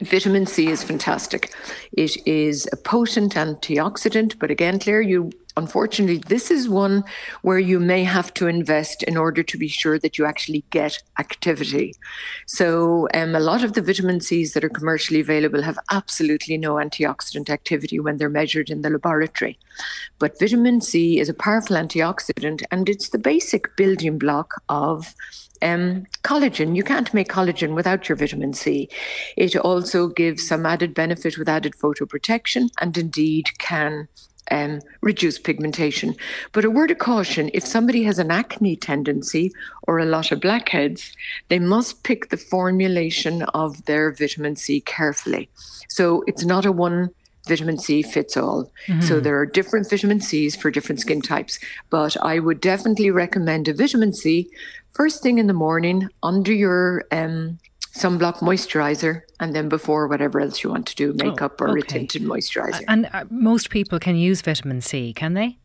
Vitamin 0.00 0.46
C 0.46 0.68
is 0.68 0.82
fantastic. 0.82 1.52
It 1.92 2.16
is 2.26 2.68
a 2.72 2.76
potent 2.76 3.34
antioxidant, 3.34 4.38
but 4.38 4.50
again, 4.50 4.78
Claire, 4.78 5.02
you 5.02 5.30
unfortunately, 5.56 6.18
this 6.18 6.50
is 6.50 6.68
one 6.68 7.04
where 7.42 7.58
you 7.58 7.80
may 7.80 8.04
have 8.04 8.32
to 8.34 8.46
invest 8.46 9.02
in 9.02 9.16
order 9.16 9.42
to 9.42 9.58
be 9.58 9.68
sure 9.68 9.98
that 9.98 10.16
you 10.16 10.24
actually 10.24 10.64
get 10.70 11.02
activity. 11.18 11.94
So, 12.46 13.08
um, 13.14 13.34
a 13.34 13.40
lot 13.40 13.64
of 13.64 13.74
the 13.74 13.82
vitamin 13.82 14.20
Cs 14.20 14.54
that 14.54 14.64
are 14.64 14.68
commercially 14.68 15.20
available 15.20 15.62
have 15.62 15.78
absolutely 15.90 16.56
no 16.56 16.74
antioxidant 16.74 17.50
activity 17.50 18.00
when 18.00 18.16
they're 18.16 18.28
measured 18.28 18.70
in 18.70 18.82
the 18.82 18.90
laboratory. 18.90 19.58
But 20.18 20.38
vitamin 20.38 20.80
C 20.80 21.18
is 21.18 21.28
a 21.28 21.34
powerful 21.34 21.76
antioxidant 21.76 22.62
and 22.70 22.88
it's 22.88 23.10
the 23.10 23.18
basic 23.18 23.74
building 23.76 24.18
block 24.18 24.62
of 24.68 25.14
um, 25.62 26.06
collagen. 26.22 26.76
You 26.76 26.82
can't 26.82 27.12
make 27.14 27.28
collagen 27.28 27.74
without 27.74 28.08
your 28.08 28.16
vitamin 28.16 28.54
C. 28.54 28.88
It 29.36 29.56
also 29.56 30.08
gives 30.08 30.46
some 30.46 30.66
added 30.66 30.94
benefit 30.94 31.38
with 31.38 31.48
added 31.48 31.74
photoprotection 31.74 32.70
and 32.80 32.96
indeed 32.96 33.50
can 33.58 34.08
um, 34.50 34.80
reduce 35.00 35.38
pigmentation. 35.38 36.14
But 36.52 36.64
a 36.64 36.70
word 36.70 36.90
of 36.90 36.98
caution 36.98 37.50
if 37.54 37.64
somebody 37.64 38.02
has 38.04 38.18
an 38.18 38.30
acne 38.30 38.76
tendency 38.76 39.52
or 39.86 39.98
a 39.98 40.06
lot 40.06 40.32
of 40.32 40.40
blackheads, 40.40 41.12
they 41.48 41.58
must 41.58 42.02
pick 42.02 42.30
the 42.30 42.36
formulation 42.36 43.42
of 43.54 43.84
their 43.84 44.12
vitamin 44.12 44.56
C 44.56 44.80
carefully. 44.80 45.48
So 45.88 46.24
it's 46.26 46.44
not 46.44 46.66
a 46.66 46.72
one 46.72 47.10
vitamin 47.50 47.78
C 47.78 48.02
fits 48.02 48.36
all. 48.36 48.70
Mm-hmm. 48.86 49.02
So 49.02 49.20
there 49.20 49.38
are 49.38 49.46
different 49.58 49.90
vitamin 49.90 50.20
Cs 50.20 50.56
for 50.56 50.70
different 50.70 51.00
skin 51.00 51.20
types. 51.20 51.58
But 51.90 52.16
I 52.22 52.38
would 52.38 52.60
definitely 52.60 53.10
recommend 53.10 53.68
a 53.68 53.74
vitamin 53.74 54.12
C 54.12 54.48
first 54.92 55.22
thing 55.22 55.38
in 55.38 55.46
the 55.46 55.58
morning 55.66 56.08
under 56.22 56.52
your 56.52 57.04
um, 57.12 57.58
sunblock 57.92 58.38
moisturizer 58.38 59.22
and 59.40 59.54
then 59.54 59.68
before 59.68 60.06
whatever 60.06 60.40
else 60.40 60.62
you 60.62 60.70
want 60.70 60.86
to 60.86 60.94
do 60.94 61.12
makeup 61.14 61.60
oh, 61.60 61.66
or 61.66 61.76
a 61.76 61.82
tinted 61.82 62.22
moisturizer 62.22 62.84
and 62.86 63.08
uh, 63.12 63.24
most 63.30 63.70
people 63.70 63.98
can 63.98 64.14
use 64.14 64.40
vitamin 64.42 64.80
c 64.80 65.12
can 65.12 65.34
they 65.34 65.56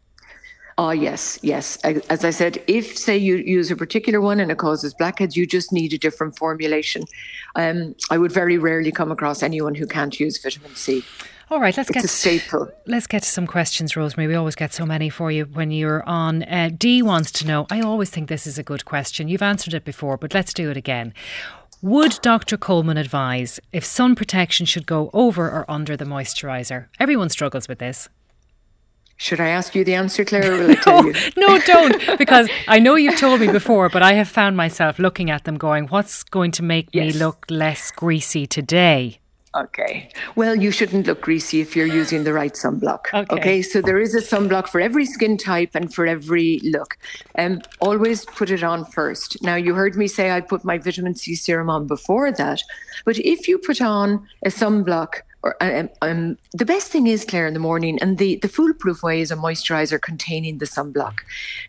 Oh, 0.77 0.89
yes, 0.89 1.39
yes. 1.41 1.77
As 1.85 2.25
I 2.25 2.31
said, 2.31 2.61
if, 2.67 2.97
say, 2.97 3.15
you 3.15 3.37
use 3.37 3.71
a 3.71 3.77
particular 3.77 4.19
one 4.19 4.41
and 4.41 4.51
it 4.51 4.57
causes 4.57 4.93
blackheads, 4.93 5.37
you 5.37 5.47
just 5.47 5.71
need 5.71 5.93
a 5.93 5.97
different 5.97 6.37
formulation. 6.37 7.03
Um, 7.55 7.95
I 8.11 8.17
would 8.17 8.33
very 8.33 8.57
rarely 8.57 8.91
come 8.91 9.09
across 9.09 9.41
anyone 9.41 9.75
who 9.75 9.87
can't 9.87 10.19
use 10.19 10.37
vitamin 10.37 10.75
C. 10.75 11.01
All 11.51 11.59
right, 11.59 11.77
let's 11.77 11.89
it's 11.89 11.95
get 11.95 12.03
a 12.03 12.07
staple. 12.07 12.71
Let's 12.87 13.05
get 13.05 13.21
to 13.21 13.29
some 13.29 13.45
questions, 13.45 13.95
Rosemary. 13.95 14.27
We 14.27 14.35
always 14.35 14.55
get 14.55 14.73
so 14.73 14.85
many 14.85 15.09
for 15.09 15.31
you 15.31 15.45
when 15.45 15.69
you're 15.69 16.03
on. 16.03 16.41
Uh, 16.43 16.71
Dee 16.75 17.03
wants 17.03 17.31
to 17.33 17.47
know. 17.47 17.67
I 17.69 17.81
always 17.81 18.09
think 18.09 18.29
this 18.29 18.47
is 18.47 18.57
a 18.57 18.63
good 18.63 18.83
question. 18.83 19.27
You've 19.27 19.43
answered 19.43 19.75
it 19.75 19.85
before, 19.85 20.17
but 20.17 20.33
let's 20.33 20.53
do 20.53 20.71
it 20.71 20.77
again. 20.77 21.13
Would 21.83 22.17
Dr. 22.23 22.57
Coleman 22.57 22.97
advise 22.97 23.59
if 23.71 23.85
sun 23.85 24.15
protection 24.15 24.65
should 24.65 24.87
go 24.87 25.11
over 25.13 25.45
or 25.45 25.69
under 25.69 25.95
the 25.95 26.05
moisturiser? 26.05 26.87
Everyone 26.99 27.29
struggles 27.29 27.67
with 27.67 27.77
this. 27.77 28.09
Should 29.17 29.39
I 29.39 29.49
ask 29.49 29.75
you 29.75 29.83
the 29.83 29.93
answer, 29.93 30.25
Claire, 30.25 30.55
or 30.55 30.57
will 30.57 30.71
I 30.71 30.75
tell 30.81 31.03
no, 31.03 31.09
you? 31.09 31.13
no, 31.37 31.59
don't, 31.59 32.17
because 32.17 32.49
I 32.67 32.79
know 32.79 32.95
you've 32.95 33.19
told 33.19 33.39
me 33.39 33.47
before, 33.51 33.89
but 33.89 34.01
I 34.01 34.13
have 34.13 34.27
found 34.27 34.57
myself 34.57 34.97
looking 34.97 35.29
at 35.29 35.43
them 35.43 35.57
going, 35.57 35.87
what's 35.87 36.23
going 36.23 36.51
to 36.53 36.63
make 36.63 36.89
yes. 36.91 37.13
me 37.13 37.19
look 37.19 37.45
less 37.49 37.91
greasy 37.91 38.47
today? 38.47 39.19
Okay. 39.55 40.09
Well, 40.35 40.55
you 40.55 40.69
shouldn't 40.69 41.07
look 41.07 41.21
greasy 41.21 41.61
if 41.61 41.75
you're 41.75 41.87
using 41.87 42.23
the 42.23 42.33
right 42.33 42.53
sunblock. 42.53 43.05
Okay. 43.15 43.35
okay? 43.35 43.61
So 43.61 43.81
there 43.81 43.99
is 43.99 44.13
a 44.13 44.19
sunblock 44.19 44.67
for 44.67 44.81
every 44.81 45.05
skin 45.05 45.37
type 45.37 45.71
and 45.73 45.93
for 45.93 46.05
every 46.05 46.59
look. 46.63 46.97
Um, 47.37 47.61
always 47.79 48.25
put 48.25 48.49
it 48.51 48.61
on 48.61 48.83
first. 48.85 49.41
Now, 49.41 49.55
you 49.55 49.73
heard 49.73 49.95
me 49.95 50.07
say 50.07 50.31
I 50.31 50.41
put 50.41 50.65
my 50.65 50.77
vitamin 50.77 51.15
C 51.15 51.33
serum 51.35 51.69
on 51.69 51.87
before 51.87 52.31
that. 52.33 52.61
But 53.05 53.17
if 53.19 53.47
you 53.47 53.57
put 53.57 53.81
on 53.81 54.27
a 54.43 54.49
sunblock 54.49 55.21
or 55.45 55.55
um, 55.61 55.89
um, 56.01 56.37
the 56.53 56.65
best 56.65 56.91
thing 56.91 57.05
is 57.05 57.23
Claire 57.23 57.45
in 57.45 57.53
the 57.53 57.59
morning, 57.59 57.99
and 58.01 58.17
the 58.17 58.37
the 58.37 58.47
foolproof 58.47 59.03
way 59.03 59.21
is 59.21 59.29
a 59.29 59.35
moisturizer 59.35 60.01
containing 60.01 60.57
the 60.57 60.65
sunblock, 60.65 61.19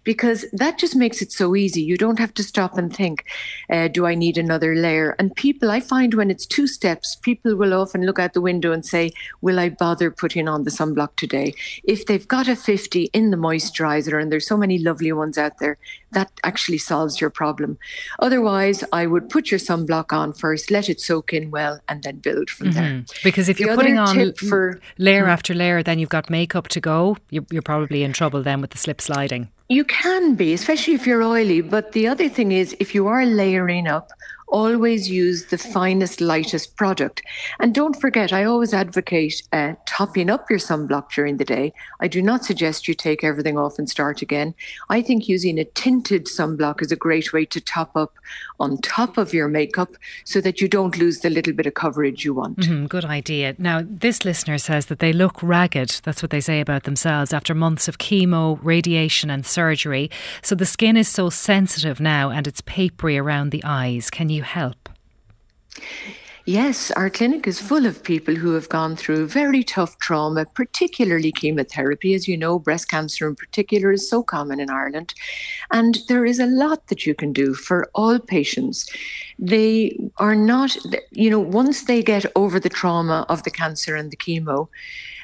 because 0.03 0.47
that 0.55 0.79
just 0.79 0.97
makes 0.97 1.21
it 1.21 1.31
so 1.31 1.55
easy. 1.55 1.83
You 1.83 1.99
don't 1.99 2.19
have 2.19 2.33
to 2.35 2.43
stop 2.43 2.79
and 2.79 2.95
think, 2.95 3.27
uh, 3.69 3.89
do 3.89 4.07
I 4.07 4.15
need 4.15 4.39
another 4.39 4.75
layer? 4.75 5.15
And 5.19 5.37
people, 5.37 5.71
I 5.71 5.81
find 5.81 6.15
when 6.15 6.31
it's 6.31 6.47
two 6.47 6.67
steps, 6.67 7.17
people 7.17 7.55
will 7.55 7.75
often 7.75 8.07
look 8.07 8.19
out 8.19 8.33
the 8.33 8.41
window 8.41 8.73
and 8.73 8.85
say, 8.85 9.13
will 9.43 9.61
I 9.61 9.69
bother 9.69 10.11
putting 10.11 10.49
on 10.49 10.65
the 10.65 10.71
sunblock 10.71 11.17
today? 11.17 11.55
If 11.85 12.07
they've 12.07 12.27
got 12.27 12.49
a 12.49 12.57
50 12.57 13.11
in 13.13 13.31
the 13.31 13.37
moisturizer, 13.37 14.21
and 14.21 14.33
there's 14.33 14.49
so 14.49 14.57
many 14.57 14.79
lovely 14.79 15.13
ones 15.13 15.37
out 15.37 15.59
there, 15.59 15.77
that 16.17 16.33
actually 16.45 16.79
solves 16.79 17.21
your 17.21 17.29
problem. 17.29 17.77
Otherwise, 18.21 18.83
I 18.91 19.07
would 19.07 19.29
put 19.29 19.51
your 19.51 19.61
sunblock 19.61 20.15
on 20.15 20.33
first, 20.33 20.71
let 20.71 20.89
it 20.89 20.99
soak 20.99 21.35
in 21.35 21.51
well, 21.51 21.79
and 21.89 22.03
then 22.03 22.17
build 22.17 22.49
from 22.49 22.69
mm-hmm. 22.69 22.81
there. 22.81 23.05
Because 23.23 23.51
if 23.51 23.61
you 23.61 23.67
you're 23.67 23.77
putting 23.77 23.99
on 23.99 24.33
for, 24.33 24.81
layer 24.97 25.25
hmm. 25.25 25.31
after 25.37 25.53
layer, 25.53 25.83
then 25.83 25.99
you've 25.99 26.09
got 26.19 26.31
makeup 26.31 26.69
to 26.69 26.81
go. 26.81 27.19
You're, 27.29 27.45
you're 27.51 27.69
probably 27.71 28.03
in 28.03 28.15
trouble 28.15 28.43
then 28.43 28.63
with 28.63 28.71
the 28.71 28.79
slip 28.79 29.03
sliding. 29.03 29.51
You 29.69 29.85
can 29.85 30.37
be, 30.37 30.55
especially 30.55 30.95
if 30.95 31.07
you're 31.07 31.23
oily. 31.23 31.61
But 31.61 31.93
the 31.93 32.09
other 32.09 32.31
thing 32.31 32.53
is, 32.53 32.75
if 32.81 32.95
you 32.95 33.09
are 33.09 33.27
layering 33.27 33.87
up, 33.87 34.11
always 34.49 35.11
use 35.11 35.47
the 35.47 35.59
finest, 35.59 36.21
lightest 36.21 36.77
product. 36.77 37.23
And 37.59 37.75
don't 37.75 38.01
forget, 38.01 38.33
I 38.33 38.45
always 38.45 38.73
advocate 38.73 39.43
uh, 39.53 39.75
topping 39.87 40.31
up 40.31 40.49
your 40.49 40.59
sunblock 40.59 41.11
during 41.11 41.37
the 41.37 41.45
day. 41.45 41.73
I 42.01 42.09
do 42.09 42.23
not 42.23 42.45
suggest 42.45 42.87
you 42.87 42.95
take 42.95 43.25
everything 43.25 43.59
off 43.59 43.79
and 43.79 43.89
start 43.89 44.23
again. 44.23 44.55
I 44.89 45.03
think 45.03 45.29
using 45.29 45.59
a 45.59 45.65
tinted 45.65 46.27
sunblock 46.27 46.81
is 46.81 46.93
a 46.93 46.97
great 46.97 47.33
way 47.33 47.45
to 47.47 47.61
top 47.61 47.97
up 47.97 48.15
on 48.59 48.79
top 48.79 49.19
of 49.19 49.35
your 49.35 49.49
makeup 49.49 49.91
so 50.25 50.41
that 50.41 50.61
you 50.61 50.69
don't 50.69 50.97
lose 50.99 51.21
the 51.21 51.31
little 51.31 51.53
bit 51.53 51.67
of 51.67 51.75
coverage 51.75 52.25
you 52.25 52.35
want. 52.35 52.59
Mm-hmm, 52.59 52.87
good 52.87 53.05
idea. 53.05 53.55
Now, 53.59 53.83
this 53.85 54.25
listener 54.25 54.59
says 54.59 54.87
that 54.87 55.01
they 55.01 55.13
look 55.13 55.43
ragged. 55.43 56.01
That's 56.05 56.23
what 56.23 56.31
they 56.31 56.41
say 56.41 56.61
about 56.61 56.85
themselves 56.85 57.33
after 57.33 57.55
months 57.55 57.89
of 57.89 57.99
chemo, 57.99 58.59
radiation, 58.63 59.31
and 59.31 59.45
surgery. 59.45 60.11
So 60.43 60.55
the 60.55 60.67
skin 60.67 60.97
is 60.97 61.09
so 61.09 61.31
sensitive 61.31 62.01
now 62.01 62.31
and 62.31 62.47
it's 62.47 62.61
papery 62.63 63.19
around 63.19 63.51
the 63.51 63.63
eyes. 63.65 64.11
Can 64.11 64.31
you 64.31 64.36
help? 64.43 64.89
Yes, 66.49 66.93
our 66.93 67.11
clinic 67.11 67.49
is 67.49 67.61
full 67.61 67.87
of 67.87 68.05
people 68.05 68.37
who 68.37 68.53
have 68.53 68.69
gone 68.69 68.95
through 68.95 69.27
very 69.27 69.65
tough 69.65 69.99
trauma, 69.99 70.45
particularly 70.45 71.33
chemotherapy. 71.33 72.15
As 72.15 72.29
you 72.29 72.37
know, 72.37 72.61
breast 72.61 72.89
cancer 72.89 73.27
in 73.27 73.35
particular 73.35 73.91
is 73.91 74.09
so 74.09 74.23
common 74.23 74.61
in 74.61 74.71
Ireland. 74.71 75.13
And 75.73 75.99
there 76.07 76.25
is 76.25 76.39
a 76.39 76.47
lot 76.47 76.87
that 76.87 77.05
you 77.05 77.17
can 77.17 77.33
do 77.33 77.53
for 77.53 77.91
all 77.97 78.21
patients. 78.21 78.89
They 79.41 79.99
are 80.19 80.37
not, 80.37 80.77
you 81.11 81.31
know, 81.31 81.41
once 81.41 81.83
they 81.83 82.01
get 82.01 82.25
over 82.37 82.61
the 82.61 82.69
trauma 82.69 83.27
of 83.29 83.43
the 83.43 83.51
cancer 83.51 83.97
and 83.97 84.13
the 84.13 84.17
chemo, 84.17 84.69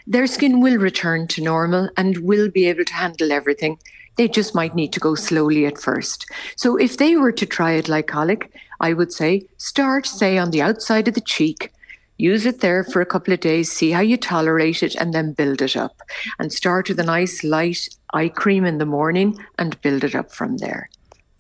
their 0.09 0.27
skin 0.27 0.61
will 0.61 0.77
return 0.77 1.29
to 1.29 1.41
normal 1.41 1.89
and 1.97 2.19
will 2.19 2.51
be 2.51 2.67
able 2.67 2.85
to 2.85 2.95
handle 2.95 3.31
everything 3.31 3.79
they 4.17 4.29
just 4.29 4.55
might 4.55 4.75
need 4.75 4.93
to 4.93 5.01
go 5.01 5.15
slowly 5.15 5.67
at 5.67 5.81
first. 5.81 6.31
So 6.57 6.77
if 6.77 6.99
they 6.99 7.17
were 7.17 7.33
to 7.33 7.47
try 7.47 7.73
it 7.73 7.89
like 7.89 8.09
glycolic, 8.09 8.49
I 8.83 8.93
would 8.93 9.13
say 9.13 9.47
start, 9.57 10.07
say, 10.07 10.37
on 10.37 10.51
the 10.51 10.61
outside 10.61 11.09
of 11.09 11.15
the 11.15 11.21
cheek. 11.21 11.73
Use 12.19 12.45
it 12.45 12.61
there 12.61 12.85
for 12.85 13.01
a 13.01 13.07
couple 13.07 13.33
of 13.33 13.41
days, 13.41 13.73
see 13.73 13.91
how 13.91 14.01
you 14.01 14.17
tolerate 14.17 14.83
it, 14.83 14.95
and 14.97 15.15
then 15.15 15.33
build 15.33 15.63
it 15.63 15.77
up. 15.77 16.03
And 16.39 16.53
start 16.53 16.89
with 16.89 17.01
a 17.01 17.05
nice 17.05 17.43
light 17.43 17.89
eye 18.13 18.29
cream 18.29 18.65
in 18.65 18.79
the 18.79 18.87
morning 18.87 19.43
and 19.59 19.81
build 19.81 20.05
it 20.05 20.15
up 20.15 20.31
from 20.31 20.59
there. 20.59 20.91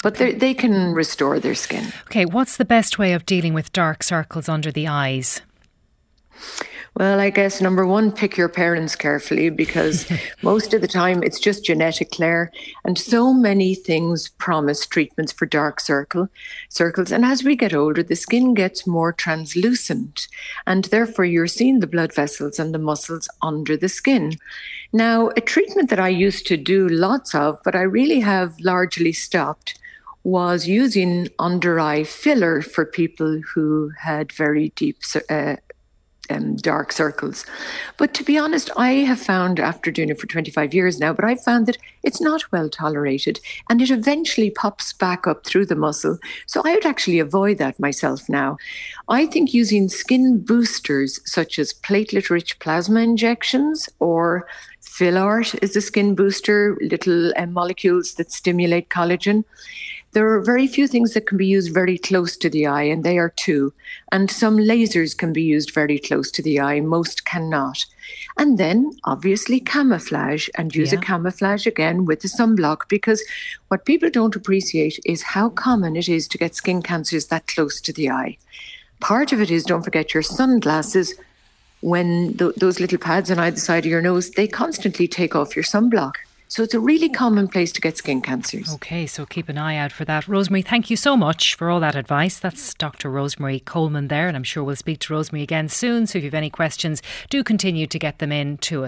But 0.02 0.16
they 0.16 0.54
can 0.54 0.94
restore 0.94 1.38
their 1.38 1.54
skin. 1.54 1.92
Okay, 2.06 2.24
what's 2.24 2.56
the 2.56 2.64
best 2.64 2.98
way 2.98 3.12
of 3.12 3.26
dealing 3.26 3.54
with 3.54 3.72
dark 3.72 4.02
circles 4.02 4.48
under 4.48 4.72
the 4.72 4.88
eyes? 4.88 5.42
Well, 6.94 7.20
I 7.20 7.30
guess 7.30 7.62
number 7.62 7.86
one, 7.86 8.12
pick 8.12 8.36
your 8.36 8.50
parents 8.50 8.94
carefully 8.94 9.48
because 9.48 10.10
most 10.42 10.74
of 10.74 10.82
the 10.82 10.88
time 10.88 11.22
it's 11.22 11.40
just 11.40 11.64
genetic, 11.64 12.10
Claire. 12.10 12.52
And 12.84 12.98
so 12.98 13.32
many 13.32 13.74
things 13.74 14.28
promise 14.28 14.86
treatments 14.86 15.32
for 15.32 15.46
dark 15.46 15.80
circle 15.80 16.28
circles. 16.68 17.10
And 17.10 17.24
as 17.24 17.44
we 17.44 17.56
get 17.56 17.72
older, 17.72 18.02
the 18.02 18.14
skin 18.14 18.52
gets 18.52 18.86
more 18.86 19.12
translucent, 19.12 20.28
and 20.66 20.84
therefore 20.84 21.24
you're 21.24 21.46
seeing 21.46 21.80
the 21.80 21.86
blood 21.86 22.14
vessels 22.14 22.58
and 22.58 22.74
the 22.74 22.78
muscles 22.78 23.26
under 23.40 23.74
the 23.74 23.88
skin. 23.88 24.32
Now, 24.92 25.30
a 25.34 25.40
treatment 25.40 25.88
that 25.88 26.00
I 26.00 26.08
used 26.08 26.46
to 26.48 26.58
do 26.58 26.88
lots 26.88 27.34
of, 27.34 27.58
but 27.64 27.74
I 27.74 27.82
really 27.82 28.20
have 28.20 28.60
largely 28.60 29.12
stopped 29.12 29.78
was 30.24 30.68
using 30.68 31.28
under 31.38 31.80
eye 31.80 32.04
filler 32.04 32.62
for 32.62 32.84
people 32.84 33.40
who 33.54 33.90
had 33.98 34.30
very 34.30 34.68
deep 34.76 34.98
uh, 35.28 35.56
um, 36.32 36.56
dark 36.56 36.92
circles. 36.92 37.44
But 37.96 38.14
to 38.14 38.24
be 38.24 38.38
honest, 38.38 38.70
I 38.76 38.92
have 39.10 39.20
found 39.20 39.60
after 39.60 39.90
doing 39.90 40.08
it 40.08 40.20
for 40.20 40.26
25 40.26 40.74
years 40.74 40.98
now, 40.98 41.12
but 41.12 41.24
I've 41.24 41.42
found 41.42 41.66
that 41.66 41.78
it's 42.02 42.20
not 42.20 42.50
well 42.52 42.68
tolerated 42.68 43.40
and 43.68 43.80
it 43.80 43.90
eventually 43.90 44.50
pops 44.50 44.92
back 44.92 45.26
up 45.26 45.44
through 45.44 45.66
the 45.66 45.76
muscle. 45.76 46.18
So 46.46 46.62
I 46.64 46.74
would 46.74 46.86
actually 46.86 47.18
avoid 47.18 47.58
that 47.58 47.78
myself 47.78 48.28
now. 48.28 48.56
I 49.08 49.26
think 49.26 49.54
using 49.54 49.88
skin 49.88 50.38
boosters 50.38 51.20
such 51.24 51.58
as 51.58 51.74
platelet 51.74 52.30
rich 52.30 52.58
plasma 52.58 53.00
injections 53.00 53.88
or 53.98 54.46
Philart 54.82 55.58
is 55.62 55.74
a 55.74 55.80
skin 55.80 56.14
booster, 56.14 56.76
little 56.82 57.32
uh, 57.36 57.46
molecules 57.46 58.14
that 58.14 58.30
stimulate 58.30 58.90
collagen. 58.90 59.44
There 60.12 60.30
are 60.30 60.42
very 60.42 60.66
few 60.66 60.86
things 60.86 61.14
that 61.14 61.26
can 61.26 61.38
be 61.38 61.46
used 61.46 61.72
very 61.72 61.96
close 61.96 62.36
to 62.36 62.50
the 62.50 62.66
eye, 62.66 62.82
and 62.82 63.02
they 63.02 63.16
are 63.16 63.30
two. 63.30 63.72
And 64.10 64.30
some 64.30 64.58
lasers 64.58 65.16
can 65.16 65.32
be 65.32 65.42
used 65.42 65.72
very 65.72 65.98
close 65.98 66.30
to 66.32 66.42
the 66.42 66.60
eye, 66.60 66.80
most 66.80 67.24
cannot. 67.24 67.86
And 68.36 68.58
then, 68.58 68.92
obviously, 69.04 69.58
camouflage 69.58 70.50
and 70.58 70.74
use 70.74 70.92
yeah. 70.92 70.98
a 70.98 71.02
camouflage 71.02 71.66
again 71.66 72.04
with 72.04 72.20
the 72.20 72.28
sunblock 72.28 72.88
because 72.88 73.24
what 73.68 73.86
people 73.86 74.10
don't 74.10 74.36
appreciate 74.36 74.98
is 75.06 75.22
how 75.22 75.48
common 75.48 75.96
it 75.96 76.10
is 76.10 76.28
to 76.28 76.38
get 76.38 76.54
skin 76.54 76.82
cancers 76.82 77.28
that 77.28 77.46
close 77.46 77.80
to 77.80 77.92
the 77.92 78.10
eye. 78.10 78.36
Part 79.00 79.32
of 79.32 79.40
it 79.40 79.50
is 79.50 79.64
don't 79.64 79.82
forget 79.82 80.12
your 80.12 80.22
sunglasses. 80.22 81.14
When 81.80 82.36
th- 82.36 82.54
those 82.56 82.80
little 82.80 82.98
pads 82.98 83.30
on 83.30 83.38
either 83.38 83.56
side 83.56 83.86
of 83.86 83.90
your 83.90 84.02
nose, 84.02 84.30
they 84.32 84.46
constantly 84.46 85.08
take 85.08 85.34
off 85.34 85.56
your 85.56 85.64
sunblock. 85.64 86.16
So 86.52 86.62
it's 86.62 86.74
a 86.74 86.80
really 86.80 87.08
common 87.08 87.48
place 87.48 87.72
to 87.72 87.80
get 87.80 87.96
skin 87.96 88.20
cancers. 88.20 88.74
Okay, 88.74 89.06
so 89.06 89.24
keep 89.24 89.48
an 89.48 89.56
eye 89.56 89.76
out 89.76 89.90
for 89.90 90.04
that. 90.04 90.28
Rosemary, 90.28 90.60
thank 90.60 90.90
you 90.90 90.96
so 90.98 91.16
much 91.16 91.54
for 91.54 91.70
all 91.70 91.80
that 91.80 91.94
advice. 91.94 92.38
That's 92.38 92.74
Dr. 92.74 93.10
Rosemary 93.10 93.60
Coleman 93.60 94.08
there, 94.08 94.28
and 94.28 94.36
I'm 94.36 94.42
sure 94.42 94.62
we'll 94.62 94.76
speak 94.76 94.98
to 94.98 95.14
Rosemary 95.14 95.42
again 95.42 95.70
soon. 95.70 96.06
So 96.06 96.18
if 96.18 96.24
you 96.24 96.26
have 96.26 96.34
any 96.34 96.50
questions, 96.50 97.00
do 97.30 97.42
continue 97.42 97.86
to 97.86 97.98
get 97.98 98.18
them 98.18 98.30
in 98.32 98.58
to 98.58 98.76
us. 98.76 98.80